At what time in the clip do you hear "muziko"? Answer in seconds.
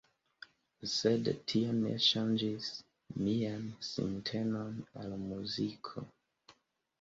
5.29-6.07